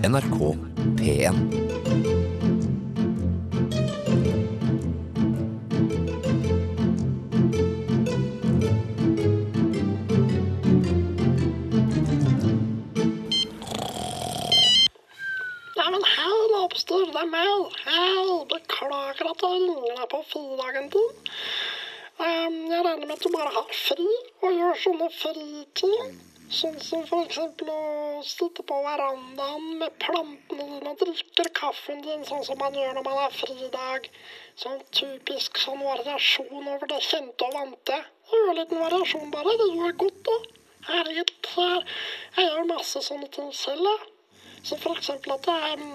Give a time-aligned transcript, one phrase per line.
[0.00, 0.56] NRK
[0.96, 1.34] P1.
[15.76, 17.76] Ja, men hei, Lobster, det er meg.
[17.84, 21.12] Hei, beklager at jeg ringer på fridagen din.
[22.16, 24.08] Um, jeg regner med at du bare har fri
[24.40, 26.20] og gjør sånne friting.
[26.50, 32.42] Sånn som eksempel å sitte på verandaen med plantene dine og drikke kaffen din, sånn
[32.48, 34.08] som man gjør når man har fridag.
[34.58, 38.00] Sånn typisk sånn variasjon over det kjente og vante.
[38.32, 40.36] Gjør liten variasjon bare, det gjør godt da.
[40.90, 41.86] Herregud, jeg,
[42.42, 44.12] gjør masse sånne ting selv, jeg.
[44.66, 45.90] Så eksempel at jeg,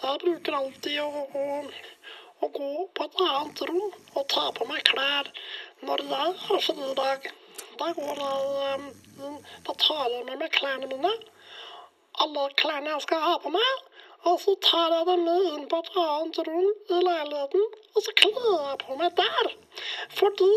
[0.00, 1.46] jeg bruker alltid å, å,
[2.40, 5.34] å gå på et annet rom og ta på meg klær
[5.84, 7.34] når jeg har fridag.
[7.80, 8.92] Da går jeg
[9.66, 11.12] da tar jeg med klærne mine,
[12.22, 13.84] alle klærne jeg skal ha på meg,
[14.28, 18.14] og så tar jeg dem med inn på et annet rom i leiligheten, og så
[18.20, 19.50] kler jeg på meg der.
[20.20, 20.52] Fordi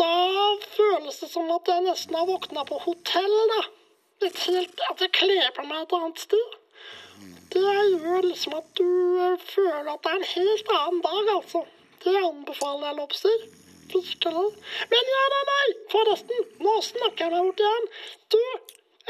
[0.00, 0.14] da
[0.76, 3.54] føles det som at jeg nesten har våkna på hotell,
[4.26, 6.58] et helt, at jeg kler på meg et annet sted.
[7.52, 8.90] Det gjør liksom at du
[9.20, 11.64] eh, føler at det er en helt annen dag, altså.
[12.04, 13.42] Det anbefaler jeg, Lobster.
[13.94, 14.48] Virkelig.
[14.92, 17.86] Men ja, nei, nei, forresten, nå snakker jeg meg bort igjen.
[18.34, 18.42] Du,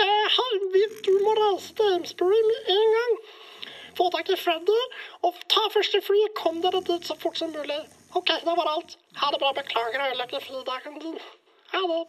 [0.05, 0.59] eh, har,
[1.07, 3.15] du må reise til Amesbury med en gang.
[3.99, 4.81] Få tak i Freddy,
[5.27, 6.21] og ta første fly.
[6.39, 7.81] Kom dere dit så fort som mulig.
[8.15, 8.97] OK, det var alt.
[9.21, 9.53] Ha det bra.
[9.59, 11.21] Beklager å ødelegge fridagen din.
[11.75, 12.05] Ha det.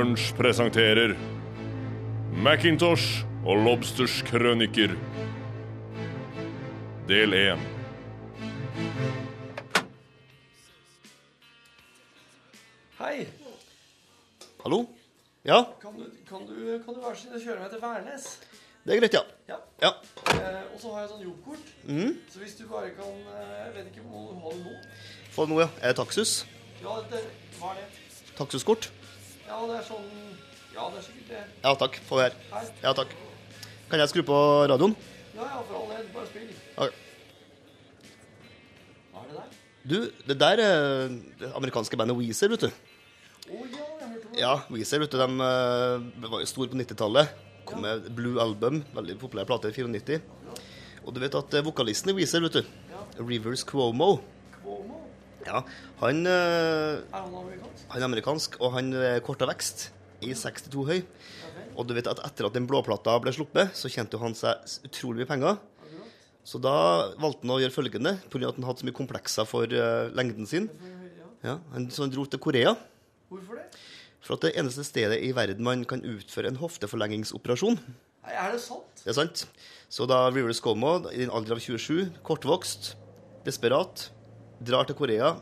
[0.00, 1.12] Lunsj presenterer
[2.32, 4.94] Macintosh og Lobsters krøniker.
[7.08, 7.64] Del 1.
[12.96, 13.26] Hei,
[14.64, 14.78] Hallo?
[15.44, 18.28] Ja, kan du, kan, du, kan du være så snill å kjøre meg til Værnes?
[18.86, 19.22] det er greit, ja.
[19.50, 19.58] Ja.
[19.84, 19.90] Ja.
[20.32, 21.74] Eh, og så har jeg sånn jobbkort.
[22.32, 24.78] Så hvis du bare kan eh, Jeg vet ikke hvor du har det nå?
[25.36, 25.68] Få det nå, ja.
[25.82, 26.38] Er det taksus?
[26.80, 27.20] Ja, det,
[27.58, 28.06] hva er det?
[28.40, 28.88] Taxuskort?
[29.50, 30.10] Ja, det er sånn
[30.70, 31.40] Ja, det er sikkert det.
[31.64, 31.96] Ja takk.
[32.06, 32.68] Få det her.
[32.84, 33.14] Ja takk.
[33.90, 34.36] Kan jeg skru på
[34.70, 34.94] radioen?
[35.34, 36.04] Ja, ja, for all del.
[36.14, 36.52] Bare spill.
[36.76, 36.94] Okay.
[39.10, 39.58] Hva er det der?
[39.90, 39.96] Du,
[40.28, 42.70] det der er det amerikanske bandet Weezer, vet du.
[42.70, 44.38] Å ja, jeg hørte det.
[44.38, 47.34] Ja, Weezer, vet du, de eh, var jo store på 90-tallet.
[47.66, 50.20] Kom med Blue Album, veldig populær plate i 94.
[51.02, 52.76] Og du vet at eh, vokalisten i Weezer, vet du,
[53.18, 54.20] Rivers Cuomo?
[55.46, 55.62] Ja,
[56.00, 57.88] han, eh, Er han amerikansk?
[57.88, 59.90] han er amerikansk, og han er kort av vekst,
[60.20, 61.00] i 62 høy.
[61.78, 65.22] Og du vet at etter at den blåplata ble sluppet, så tjente han seg utrolig
[65.22, 65.60] mye penger.
[66.44, 66.74] Så da
[67.20, 68.48] valgte han å gjøre følgende, pga.
[68.48, 70.68] at han hadde så mye komplekser for uh, lengden sin.
[71.44, 72.74] Ja, han, så han dro til Korea.
[73.30, 73.66] Hvorfor det?
[74.20, 77.78] For at det eneste stedet i verden man kan utføre en hofteforlengingsoperasjon.
[78.28, 79.00] Er det sant?
[79.00, 79.46] Det er sant.
[79.88, 82.92] Så da Rivers Cuomo, i en alder av 27, kortvokst,
[83.46, 84.10] desperat,
[84.60, 85.34] drar til Korea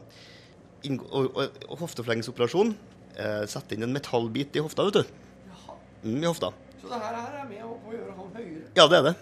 [0.85, 2.75] hofteforlengingsoperasjon,
[3.17, 5.05] eh, setter inn en metallbit i hofta, vet du.
[5.51, 5.77] Jaha.
[6.05, 6.53] Mm, I hofta.
[6.81, 8.65] Så det her, her er med på å gjøre ham høyere?
[8.77, 9.15] Ja, det er det.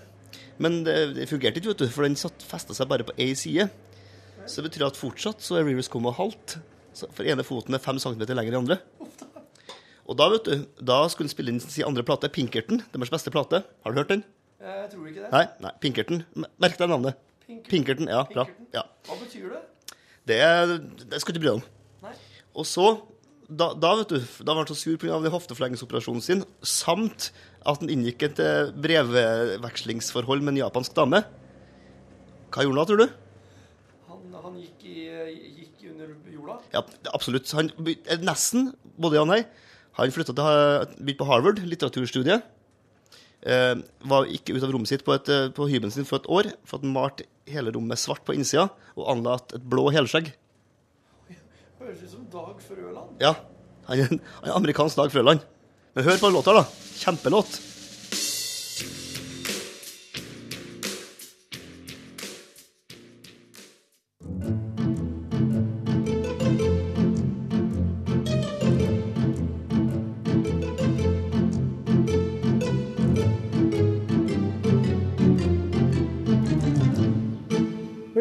[0.58, 3.36] Men det, det fungerte ikke, vet du, for den satt festa seg bare på én
[3.36, 3.68] side.
[4.46, 6.58] Så det betyr at fortsatt så er Rivers kommet halvt.
[7.12, 8.78] For ene foten er fem centimeter lenger enn andre.
[10.06, 12.84] Og da, vet du, da skulle han spille inn sin andre plate, Pinkerton.
[12.94, 13.64] Deres beste plate.
[13.82, 14.22] Har du hørt den?
[14.62, 15.30] Jeg tror ikke det.
[15.32, 16.22] Nei, nei, Pinkerton.
[16.62, 17.18] Merk deg navnet.
[17.46, 17.70] Pinkerton.
[17.72, 18.46] Pinkerton, ja, bra.
[18.46, 18.70] Pinkerton.
[18.76, 18.84] Ja.
[19.08, 19.64] Hva betyr det?
[20.26, 20.38] Det,
[21.06, 21.66] det skal du ikke bry deg om.
[22.06, 22.14] Nei.
[22.58, 22.86] Og så,
[23.46, 25.20] da, da vet du, da var han så sur pga.
[25.34, 27.30] hofteforlengingsoperasjonen sin, samt
[27.66, 31.22] at han inngikk et eh, brevvekslingsforhold med en japansk dame.
[32.50, 33.06] Hva gjorde han da, tror du?
[34.10, 35.06] Han, han gikk, i,
[35.62, 36.58] gikk under jorda?
[36.74, 36.82] Ja,
[37.14, 37.50] absolutt.
[37.58, 39.44] Han eh, nesten, både ja og nei.
[39.96, 42.44] Han flytta til på Harvard, litteraturstudiet.
[43.46, 43.74] Eh,
[44.10, 46.50] var ikke ute av rommet sitt på, et, eh, på hybelen sin for et år,
[46.66, 50.32] for at han malte hele rommet svart på innsida og anla et blå helskjegg.
[51.80, 53.20] Høres ut som Dag Frøland.
[53.22, 53.34] Ja,
[53.86, 55.44] han er en er amerikansk Dag Frøland.
[55.96, 56.64] Men hør på låta, da.
[56.98, 57.60] Kjempelåt.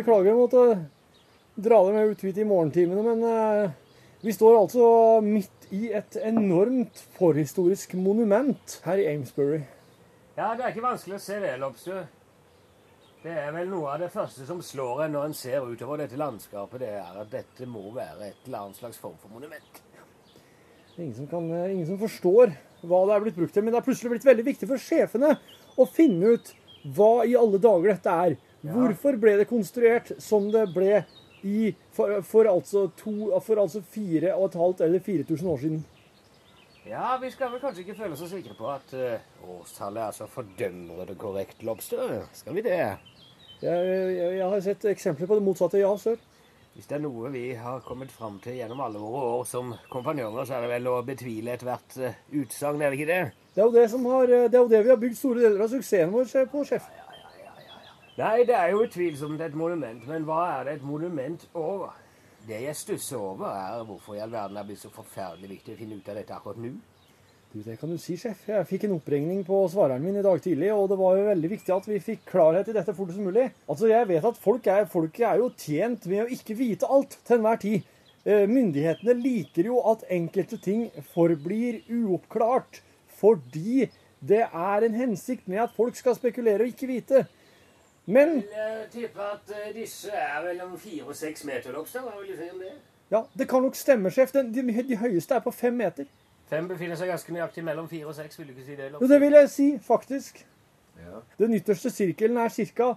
[0.05, 0.63] Beklager jeg måtte
[1.55, 3.71] dra dere med ut hit i morgentimene, men eh,
[4.21, 4.89] vi står altså
[5.25, 9.63] midt i et enormt forhistorisk monument her i Amesbury.
[10.35, 12.03] Ja, det er ikke vanskelig å se det, Lobstø.
[13.25, 16.19] Det er vel noe av det første som slår en når en ser utover dette
[16.21, 19.81] landskapet, det er at dette må være et eller annet slags form for monument.
[20.91, 22.53] Det er ingen som, kan, eh, ingen som forstår
[22.85, 25.33] hva det er blitt brukt til, men det er plutselig blitt veldig viktig for sjefene
[25.81, 26.53] å finne ut
[26.93, 28.37] hva i alle dager dette er.
[28.73, 31.03] Hvorfor ble det konstruert som det ble
[31.45, 35.83] i, for, for, altså to, for altså fire og et halvt eller 4000 år siden?
[36.85, 40.13] Ja, vi skal vel kanskje ikke føle oss så sikre på at uh, årstallet er
[40.13, 42.19] så fordømmende korrekt, Lobster.
[42.33, 42.77] Skal vi det?
[43.61, 46.19] Jeg, jeg, jeg har sett eksempler på det motsatte, ja, sør.
[46.75, 50.45] Hvis det er noe vi har kommet fram til gjennom alle våre år som kompanjonger,
[50.45, 53.23] så er det vel å betvile ethvert uh, utsagn, er det ikke det?
[53.55, 55.65] Det er, jo det, som har, det er jo det vi har bygd store deler
[55.65, 56.89] av suksessen vår på, sjef.
[58.15, 61.97] Nei, det er jo utvilsomt et monument, men hva er det et monument over?
[62.47, 65.73] Det jeg stusser over, er hvorfor i all verden det er blitt så forferdelig viktig
[65.73, 66.71] å finne ut av dette akkurat nå.
[67.51, 68.45] Du, Det kan du si, sjef.
[68.47, 71.51] Jeg fikk en oppringning på svareren min i dag tidlig, og det var jo veldig
[71.57, 73.49] viktig at vi fikk klarhet i dette fortest mulig.
[73.67, 77.19] Altså, Jeg vet at folk er, folk er jo tjent med å ikke vite alt
[77.19, 77.93] til enhver tid.
[78.23, 82.79] Eh, Myndighetene liker jo at enkelte ting forblir uoppklart,
[83.19, 83.89] fordi
[84.23, 87.27] det er en hensikt med at folk skal spekulere og ikke vite.
[88.05, 91.99] Men Jeg tipper at eh, disse er mellom fire og seks meter, Lobstø.
[92.05, 92.73] Hva vil du si om det?
[93.11, 94.31] ja, det kan nok stemme, sjef.
[94.33, 96.05] Den, de, de høyeste er på fem meter.
[96.49, 98.91] Fem befinner seg ganske nøyaktig mellom fire og seks, vil du ikke si det?
[98.93, 100.43] Jo, det vil jeg si, faktisk.
[101.01, 101.21] Ja.
[101.41, 102.91] Den ytterste sirkelen er ca.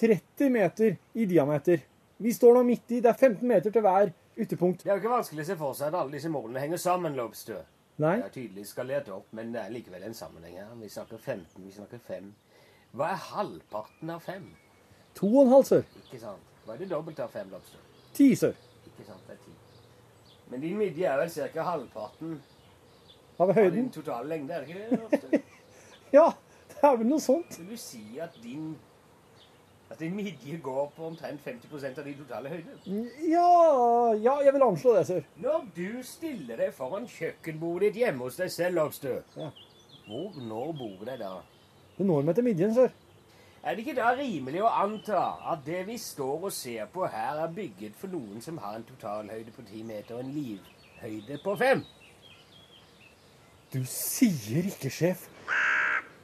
[0.00, 1.84] 30 meter i diameter.
[2.18, 3.00] Vi står nå midt i.
[3.04, 4.82] Det er 15 meter til hver ytterpunkt.
[4.82, 7.14] Det er jo ikke vanskelig å se for seg at alle disse målene henger sammen,
[7.14, 7.60] Lobstø.
[8.02, 10.72] Nei, Det er tydelig skalert opp, men det er likevel en sammenheng her.
[10.80, 12.32] Vi snakker 15, vi snakker 5.
[12.94, 14.44] Hva er halvparten av fem?
[15.14, 15.82] to og en halv, sør.
[16.04, 16.40] Ikke sant?
[16.64, 17.78] Hva er det dobbelt av fem, Lobster?
[18.16, 18.54] Ti, sør.
[18.88, 19.52] Ikke sant, det er ti.
[20.50, 21.62] Men din midje er vel ca.
[21.68, 22.32] halvparten
[23.38, 25.42] Av av din totale lengde, er det ikke det?
[26.16, 26.28] Ja,
[26.70, 27.56] det er vel noe sånt.
[27.58, 28.74] Vil du si at din
[29.90, 32.76] at din midje går på omtrent 50% av din totale høyde?
[33.28, 35.26] Ja, ja, jeg vil anslå det, sør.
[35.44, 39.50] Når du stiller deg foran kjøkkenbordet ditt hjemme hos deg selv, Lobster, Ja.
[40.08, 41.34] hvor når bordet deg da?
[41.98, 42.88] Det når meg til midjen, sør.
[43.64, 45.20] Er det ikke da rimelig å anta
[45.52, 48.84] at det vi står og ser på her, er bygget for noen som har en
[48.84, 51.84] totalhøyde på ti meter og en livhøyde på fem?
[53.72, 55.28] Du sier ikke, sjef.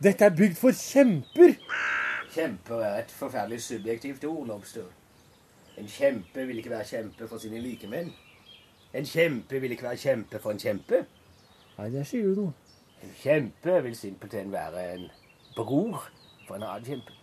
[0.03, 1.57] Dette er bygd for kjemper.
[2.35, 4.91] Kjemper er et forferdelig subjektivt ord, Lobster.
[5.81, 8.13] En kjempe vil ikke være kjempe for sine likemenn.
[8.95, 11.05] En kjempe vil ikke være kjempe for en kjempe.
[11.79, 12.77] Nei, der sier du noe.
[13.01, 15.09] En kjempe vil simpelthen være en
[15.57, 16.11] bror
[16.47, 17.17] for en annen kjempe.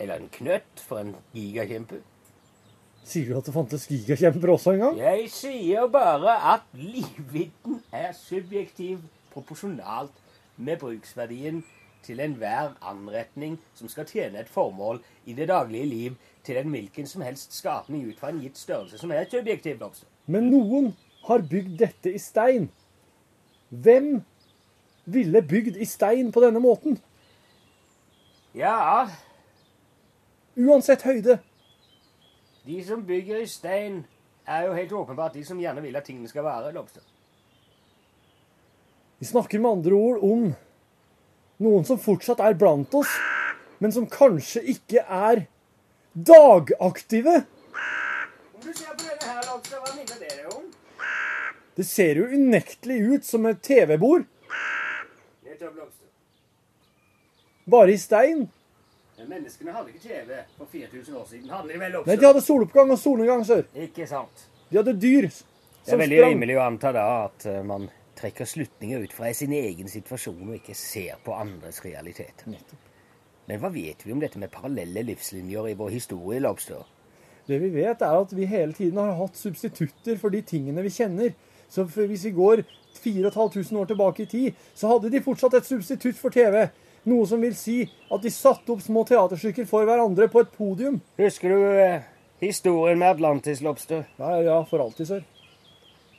[0.00, 2.00] Eller en knøtt for en gigakjempe.
[3.04, 4.98] Sier du at det fantes gigakjemper også en gang?
[5.00, 9.00] Jeg sier bare at livvidden er subjektiv
[9.32, 10.16] proporsjonalt
[10.60, 11.62] med bruksverdien
[12.04, 17.06] til enhver anretning som skal tjene et formål i det daglige liv til en hvilken
[17.06, 19.78] som helst skapning ut fra en gitt størrelse som er subjektiv.
[19.80, 20.08] Lobster.
[20.26, 20.92] Men noen
[21.26, 22.70] har bygd dette i stein.
[23.68, 24.22] Hvem
[25.04, 26.98] ville bygd i stein på denne måten?
[28.54, 29.08] Ja,
[30.56, 31.38] Uansett høyde.
[32.66, 34.04] de som bygger i stein,
[34.46, 36.72] er jo helt åpenbart de som gjerne vil at tingene skal være.
[36.74, 37.02] Lobster.
[39.20, 40.42] Vi snakker med andre ord om
[41.60, 43.12] noen som fortsatt er blant oss,
[43.78, 45.44] men som kanskje ikke er
[46.14, 47.44] dagaktive.
[48.54, 50.66] Om du ser på denne her, Lobster, hva minner det deg om?
[51.76, 54.26] Det ser jo unektelig ut som et TV-bord,
[55.46, 55.99] Nettopp, Lobster.
[57.66, 58.48] Bare i stein.
[59.18, 61.48] Men menneskene hadde ikke TV for 4000 år siden.
[61.52, 62.08] Hadde de vel, også?
[62.08, 63.66] Nei, de hadde soloppgang og solnedgang, sør.
[63.76, 64.46] Ikke sant.
[64.70, 65.48] De hadde dyr som sprang.
[65.84, 66.36] Det er veldig sprang.
[66.36, 67.90] rimelig å anta da at eh, man
[68.20, 72.56] trekker slutninger ut fra sin egen situasjon og ikke ser på andres realiteter.
[73.48, 76.84] Men hva vet vi om dette med parallelle livslinjer i vår historie, Lobster?
[77.48, 80.92] Det vi vet, er at vi hele tiden har hatt substitutter for de tingene vi
[80.94, 81.32] kjenner.
[81.70, 82.62] Så hvis vi går
[83.00, 86.68] 4500 år tilbake i tid, så hadde de fortsatt et substitutt for TV.
[87.08, 91.00] Noe som vil si at de satte opp små teaterstykker for hverandre på et podium.
[91.16, 92.04] Husker du eh,
[92.42, 94.04] historien med Atlantis, Lobster?
[94.20, 95.24] Ja, ja, for alltid, sør.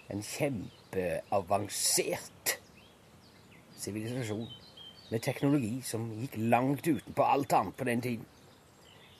[0.09, 2.57] En kjempeavansert
[3.81, 4.47] sivilisasjon
[5.11, 8.25] med teknologi som gikk langt utenpå alt annet på den tiden.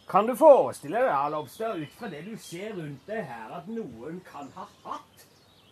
[0.09, 4.21] Kan du forestille deg, Lobster, ut fra det du ser rundt deg her, at noen
[4.25, 5.25] kan ha hatt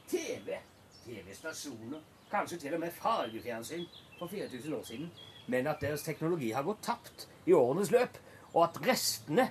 [0.10, 0.58] TV,
[1.04, 2.00] TV-stasjoner,
[2.32, 3.86] kanskje til og med fargefjernsyn
[4.20, 5.10] for 4000 år siden,
[5.50, 8.18] men at deres teknologi har gått tapt i årenes løp,
[8.54, 9.50] og at restene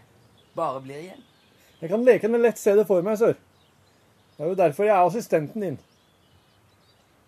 [0.59, 1.25] bare blir igjen?
[1.79, 3.37] Jeg kan lekende lett se det for meg, sør.
[4.37, 5.79] Det er jo derfor jeg er assistenten din.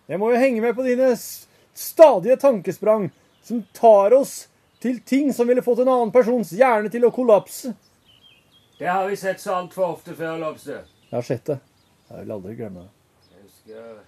[0.07, 1.11] Jeg må jo henge med på dine
[1.73, 3.09] stadige tankesprang
[3.43, 4.47] som tar oss
[4.83, 7.73] til ting som ville fått en annen persons hjerne til å kollapse.
[8.79, 10.87] Det har vi sett så altfor ofte før, Lobster.
[11.11, 11.59] Jeg har sett det.
[12.09, 12.89] Jeg vil aldri glemme det.
[13.31, 13.99] Jeg husker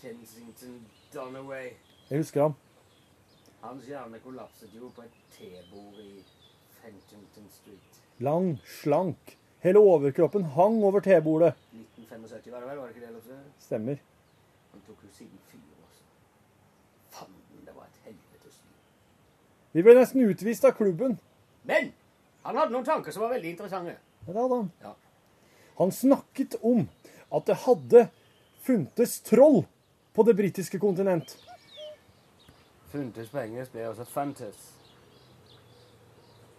[0.00, 0.78] Kensington
[1.12, 1.72] Dunaway.
[2.10, 2.54] Jeg husker ham.
[3.66, 6.20] Hans hjerne kollapset jo på et T-bord i
[6.78, 7.96] Fentington Street.
[8.22, 9.32] Lang, slank.
[9.64, 11.56] Hele overkroppen hang over T-bordet.
[11.74, 13.10] 1975 var det vel, var det ikke det?
[13.16, 13.40] Lobster?
[13.58, 13.98] Stemmer.
[14.70, 16.12] Han tok jo siden år siden.
[17.16, 18.78] Fanden, det var et helvetes liv.
[19.72, 21.18] Vi ble nesten utvist av klubben.
[21.66, 21.90] Men
[22.46, 23.96] han hadde noen tanker som var veldig interessante.
[24.28, 24.70] Ja, det hadde han.
[24.84, 24.94] Ja.
[25.82, 26.86] Han snakket om
[27.34, 28.06] at det hadde
[28.62, 29.64] funtes troll
[30.14, 31.34] på det britiske kontinent.
[32.96, 34.60] Funtus på engelsk blir også funtus.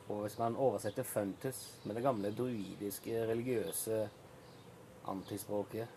[0.08, 4.04] Og hvis man oversetter funtus med det gamle druidiske, religiøse
[5.10, 5.88] antispråket,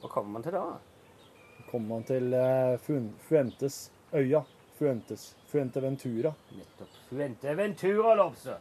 [0.00, 0.62] hva kommer man til da?
[1.70, 2.36] Kommer man til
[2.84, 4.44] Fun Fuentes øya.
[4.78, 5.36] Fuentes.
[5.48, 6.34] Fuenteventura.
[6.52, 6.88] Nettopp.
[7.08, 8.58] Fuente Ventura Lobster.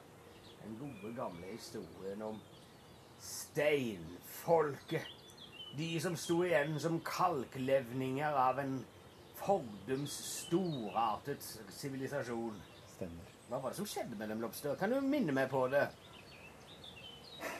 [0.64, 2.40] Den gode, gamle historien om
[3.20, 5.06] steinfolket.
[5.78, 8.80] De som sto igjen som kalklevninger av en
[9.48, 12.56] fordums storartet sivilisasjon.
[12.98, 13.30] Stemmer.
[13.48, 14.76] Hva var det som skjedde med dem, Lobster?
[14.76, 15.86] Kan du minne meg på det?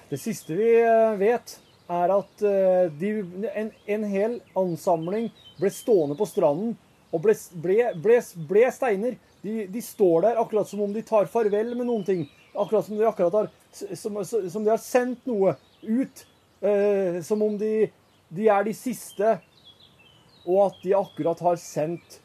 [0.10, 1.56] Det siste vi eh, vet,
[1.88, 3.14] er at eh, de,
[3.54, 5.30] en, en hel ansamling
[5.62, 6.76] ble stående på stranden
[7.16, 9.16] og ble, ble, ble, ble steiner.
[9.46, 12.26] De, de står der akkurat som om de tar farvel med noen ting.
[12.52, 15.56] Akkurat som de akkurat har, som, som de har sendt noe
[15.88, 16.26] ut.
[16.62, 17.88] eh, som om de,
[18.30, 19.38] de er de siste,
[20.48, 22.22] og at de akkurat har sendt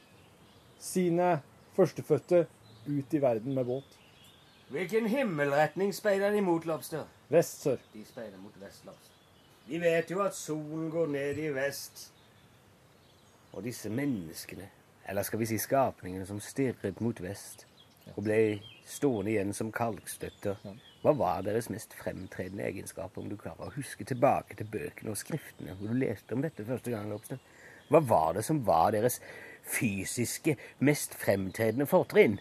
[0.82, 1.40] sine
[1.76, 2.46] førstefødte
[2.86, 3.98] ut i verden med båt.
[4.72, 7.04] Hvilken himmelretning speider de mot, Lobster?
[7.28, 7.76] Vest, sør.
[7.94, 9.18] De speider mot vest, Lobster.
[9.68, 12.12] De vet jo at solen går ned i vest.
[13.52, 14.68] Og disse menneskene,
[15.08, 17.66] eller skal vi si skapningene som stirret mot vest,
[18.16, 18.38] og ble
[18.88, 20.58] stående igjen som kalkstøtter,
[21.02, 25.20] hva var deres mest fremtredende egenskap, om du klarer å huske tilbake til bøkene og
[25.20, 27.38] skriftene hvor du leste om dette første gang, Lobster?
[27.92, 29.20] Hva var det som var deres
[29.68, 32.38] fysiske, mest fremtredende fortrinn?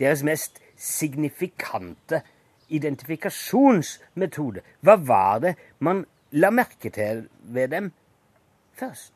[0.00, 2.20] Deres mest signifikante
[2.68, 4.60] identifikasjonsmetode.
[4.82, 7.92] Hva var det man la merke til ved dem
[8.74, 9.12] først?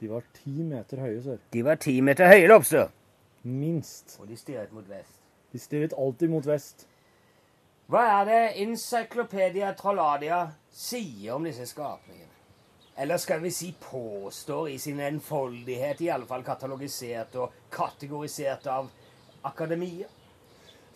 [0.00, 1.36] De var ti meter høye, sør.
[1.52, 2.88] De var ti meter høye, Lobster.
[3.42, 4.16] Minst.
[4.20, 5.20] Og de stirret mot vest.
[5.52, 6.86] De stirret alltid mot vest.
[7.90, 12.39] Hva er det Encyclopedia Trolladia sier om disse skapningene?
[12.96, 18.90] Eller skal vi si påstår i sin enfoldighet, i alle fall katalogisert og kategorisert av
[19.42, 20.08] akademia?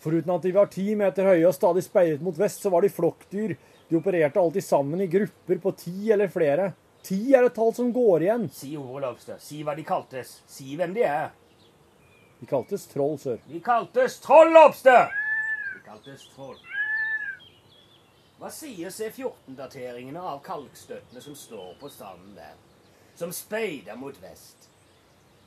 [0.03, 2.91] Foruten at de var ti meter høye og stadig speilet mot vest, så var de
[2.93, 3.55] flokkdyr.
[3.89, 6.73] De opererte alltid sammen i grupper på ti eller flere.
[7.05, 8.47] Ti er et tall som går igjen.
[8.53, 9.41] Si ordet, Lobster.
[9.41, 10.39] Si hva de kaltes.
[10.49, 11.27] Si hvem de er.
[12.39, 13.37] De kaltes troll, sør.
[13.49, 15.13] De kaltes troll, Lobster!
[15.73, 16.57] De kaltes troll.
[18.39, 22.57] Hva sier C14-dateringene av kalkstøttene som står på stranden der?
[23.15, 24.67] Som speider mot vest.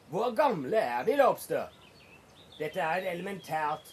[0.08, 1.68] Hvor gamle er de, Lobster?
[2.58, 3.92] Dette er et elementært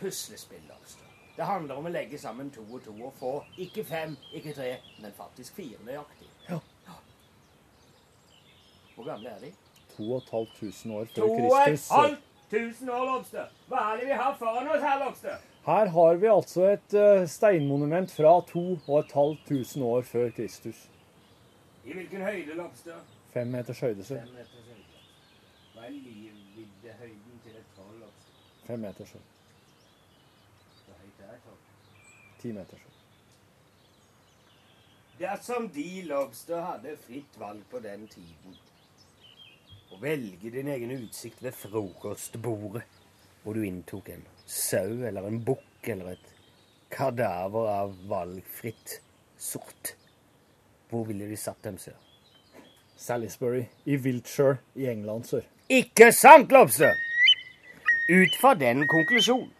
[0.00, 1.06] puslespill, Lobster.
[1.36, 3.30] Det handler om å legge sammen to og to og få
[3.62, 6.26] ikke fem, ikke tre, men faktisk fire nøyaktig.
[6.48, 6.58] Ja.
[8.96, 9.52] Hvor gamle er de?
[9.94, 11.86] 2500 år før Kristus.
[11.86, 11.94] sør.
[11.96, 13.54] halvt tusen år, Lobster.
[13.70, 15.38] Hva er det vi har foran oss her, Lobster?
[15.66, 20.88] Her har vi altså et eh, steinmonument fra 2500 år før Kristus.
[21.84, 23.02] I hvilken høyde, Lobster?
[23.32, 24.22] Fem meters høyde, sør.
[24.24, 25.02] Fem meters høyde.
[25.74, 28.38] Hva er livviddehøyden til et troll, Lobster?
[28.66, 29.24] Fem meters høyde.
[30.86, 31.44] Hvor høyt er trollet?
[31.44, 32.38] troll?
[32.40, 32.96] Ti meters høyde.
[35.20, 38.56] Dersom de, Lobster, hadde fritt valg på den tiden,
[39.92, 42.99] å velge din egen utsikt ved frokostbordet,
[43.42, 46.30] hvor du inntok en sau eller en bukk eller et
[46.90, 48.98] kadaver av valgfritt
[49.40, 49.94] sort,
[50.90, 51.96] hvor ville de satt dem, sør?
[53.00, 55.46] Salisbury i Wiltshire i England, sør.
[55.70, 56.92] Ikke sant, Lobster?
[58.10, 59.52] Ut fra den konklusjonen,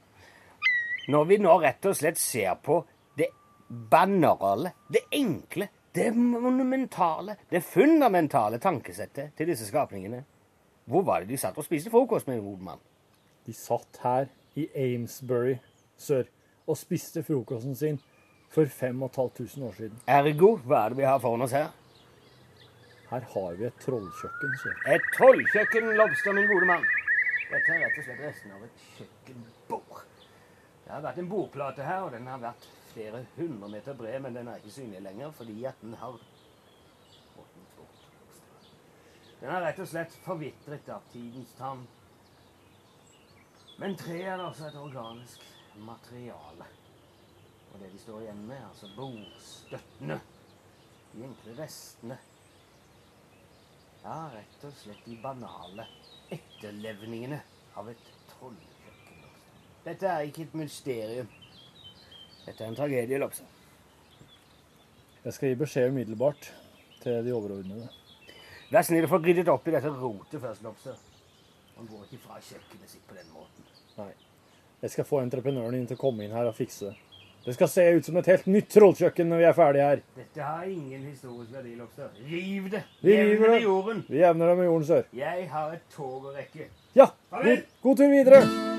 [1.11, 2.81] når vi nå rett og slett ser på
[3.19, 3.31] det
[3.91, 10.21] banale, det enkle, det monumentale, det fundamentale tankesettet til disse skapningene,
[10.91, 12.83] hvor var det de satt og spiste frokost med, Woodman?
[13.47, 15.57] De satt her i Amesbury
[16.01, 16.29] sør
[16.67, 18.01] og spiste frokosten sin
[18.51, 20.01] for 5500 år siden.
[20.07, 21.71] Ergo, hva er det vi har foran oss her?
[23.11, 24.75] Her har vi et trollkjøkken, sør.
[24.95, 26.85] Et trollkjøkken, Lobster, min gode mann.
[27.51, 30.05] Dette er rett og slett resten av et kjøkkenbord.
[30.85, 34.39] Det har vært en bordplate her, og den har vært flere hundre meter bred, men
[34.39, 36.19] den er ikke synlig lenger fordi at den har.
[39.41, 41.87] Den har rett og slett forvitret av tidens tann.
[43.81, 45.45] Men treet er også et organisk
[45.81, 46.67] materiale.
[47.73, 50.19] Og det de står igjen med, er altså bordstøttene.
[51.13, 52.19] De enkle restene.
[54.03, 55.87] Ja, rett og slett de banale
[56.33, 57.41] etterlevningene
[57.81, 59.25] av et trollkjøkken.
[59.87, 61.33] Dette er ikke et mysterium.
[62.45, 63.47] Dette er en tragedie, Lopse.
[65.25, 66.53] Jeg skal gi beskjed umiddelbart
[67.01, 67.89] til de overordnede.
[68.73, 70.97] Vær snill å få ryddet opp i dette rotet først, Lopse.
[71.81, 73.65] Han går ikke fra kjøkkenet sitt på den måten.
[73.97, 74.11] Nei.
[74.83, 76.99] Jeg skal få entreprenøren din til å komme inn her og fikse det.
[77.47, 80.03] Det skal se ut som et helt nytt trollkjøkken når vi er ferdige her.
[80.19, 82.11] Dette har ingen historisk verdi, Lopse.
[82.29, 82.83] Riv det!
[83.01, 84.03] Vi jevner river det med jorden.
[84.11, 85.09] Vi jevner det med jorden, sør.
[85.23, 86.69] Jeg har et tog å rekke.
[87.01, 88.70] Ja, god, god tur videre.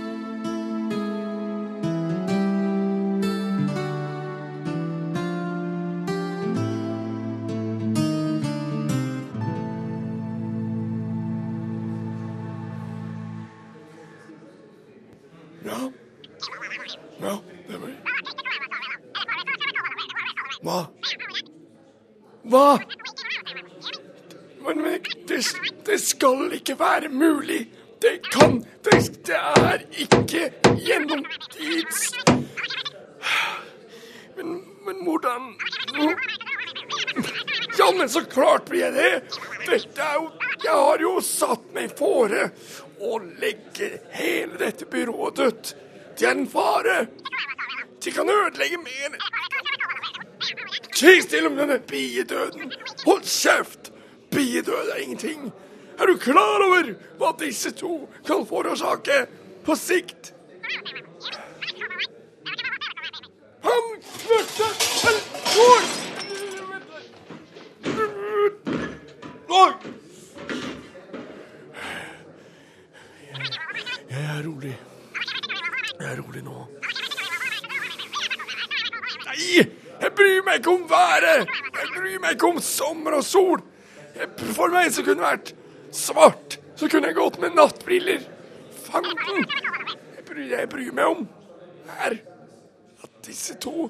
[26.62, 27.65] Ikke være mulig.
[28.01, 30.51] Det kan Det, det er ikke
[30.86, 32.13] gjennomtids...
[34.36, 35.56] Men, men hvordan
[37.77, 39.38] Ja, men så klart blir jeg det.
[39.68, 40.32] Dette er jo
[40.63, 42.50] Jeg har jo satt meg fore
[43.01, 45.74] å legge hele dette byrået dødt.
[46.18, 47.08] Det er en fare.
[48.03, 49.18] De kan ødelegge mer.
[50.94, 52.74] Ti stille om denne biedøden.
[53.06, 53.91] Hold kjeft!
[54.32, 55.51] Biedød er ingenting.
[56.01, 59.20] Er du klar over hva disse to kan forårsake
[59.65, 60.31] på sikt?
[63.61, 65.20] Han flørte til!
[65.61, 65.83] Oi!
[74.09, 74.74] Jeg er rolig.
[76.00, 76.68] Jeg er rolig nå.
[79.29, 79.70] Nei!
[80.01, 81.46] Jeg bryr meg ikke om været!
[81.46, 83.61] Jeg bryr meg ikke om sommer og sol!
[84.57, 85.57] For meg så kunne det vært
[85.92, 86.58] svart.
[86.75, 88.24] Så kunne jeg gått med nattbriller.
[88.88, 89.46] Fanten!
[90.18, 91.25] Jeg jeg bryr meg om,
[92.01, 92.16] er
[93.04, 93.90] at disse to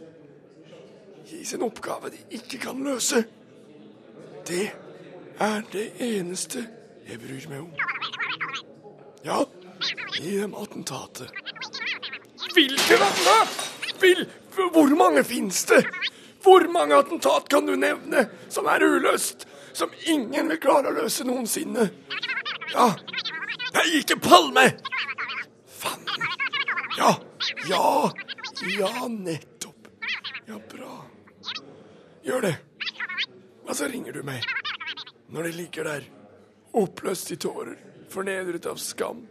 [1.29, 3.23] gis en oppgave de ikke kan løse.
[4.47, 4.65] Det
[5.41, 6.65] er det eneste
[7.07, 7.71] jeg bryr meg om.
[9.25, 9.43] Ja,
[10.17, 11.29] gi dem attentatet.
[12.51, 13.59] Hvilken attentat?
[14.01, 14.25] Vil,
[14.73, 15.85] hvor mange fins det?
[16.41, 19.45] Hvor mange attentat kan du nevne som er uløst?
[19.73, 21.89] Som ingen vil klare å løse noensinne?
[22.73, 22.87] Ja.
[23.75, 24.67] Nei, ikke Palme!
[25.67, 26.25] Fanden.
[26.97, 27.15] Ja.
[27.69, 28.11] Ja.
[28.77, 29.87] Ja, nettopp.
[30.47, 30.97] Ja, bra.
[32.23, 32.55] Gjør det.
[33.67, 34.45] Og så ringer du meg.
[35.31, 36.07] Når de ligger der,
[36.75, 37.77] oppløst i tårer,
[38.11, 39.23] fornedret av skam,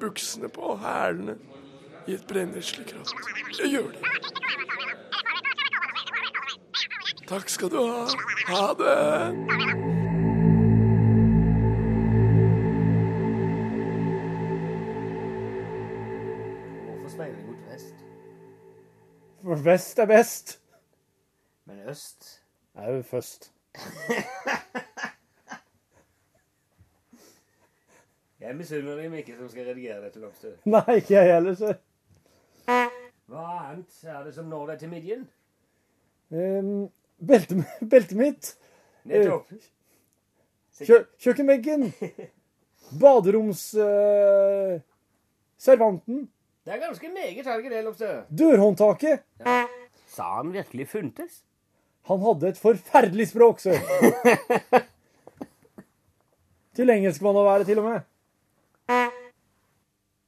[0.00, 1.38] buksene på hælene,
[2.08, 3.16] i et brenneslig kraft.
[3.58, 4.00] Jeg gjør det.
[7.30, 8.06] Takk skal du ha.
[8.46, 9.34] Ha det.
[16.86, 17.94] Hvorfor speiler mot vest?
[19.42, 20.60] For vest er best.
[21.64, 22.42] Men øst
[22.74, 23.52] Er jo først.
[28.40, 30.48] Jeg misunner dem ikke som skal redigere dette lobster.
[30.64, 31.74] Nei, ikke jeg heller, så.
[33.26, 35.28] Hva annet er det som når deg til midjen?
[36.30, 36.90] Um,
[37.20, 38.54] beltet, beltet mitt.
[39.08, 39.50] Nettopp.
[40.80, 41.90] Kjø, kjøkkenbenken.
[43.00, 43.74] Baderoms...
[43.74, 44.80] Uh,
[45.60, 46.30] servanten.
[46.64, 48.24] Det er ganske meget, er det ikke det?
[48.38, 49.20] Dørhåndtaket.
[50.08, 51.42] Sa han virkelig funtes?
[52.08, 53.76] Han hadde et forferdelig språk, sør.
[56.76, 58.00] Til engelskmann å være, til og med.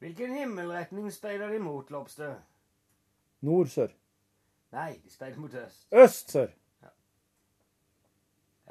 [0.03, 2.35] Hvilken himmelretning speiler de mot, lobster?
[3.47, 3.89] Nord, sør.
[4.75, 5.87] Nei, de speiler mot øst.
[5.95, 6.49] Øst, sør.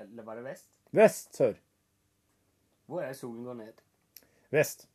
[0.01, 0.65] Eller var det vest?
[0.91, 1.53] Vest, sør.
[2.89, 3.73] Hvor er solen går ned?
[4.51, 4.87] Vest.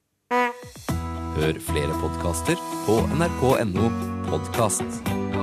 [1.36, 3.88] Hør flere podkaster på nrk.no
[4.30, 5.35] podkast.